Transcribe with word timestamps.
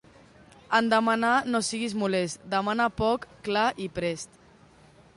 En 0.77 0.87
demanar 0.93 1.33
no 1.55 1.61
siguis 1.69 1.95
molest; 2.05 2.49
demana 2.57 2.91
poc, 3.05 3.31
clar 3.49 3.71
i 3.87 3.91
prest. 4.01 4.45